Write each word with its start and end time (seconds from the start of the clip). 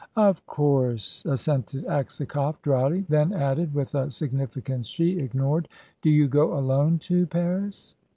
"Of 0.17 0.43
course," 0.47 1.23
assented 1.27 1.85
Aksakoff, 1.85 2.59
dryly; 2.63 3.05
then 3.07 3.33
added, 3.33 3.75
with 3.75 3.93
a 3.93 4.09
significance 4.09 4.87
she 4.87 5.19
ignored: 5.19 5.69
"Do 6.01 6.09
you 6.09 6.27
go 6.27 6.55
alone 6.57 6.97
to 7.09 7.27
Paris?" 7.27 7.93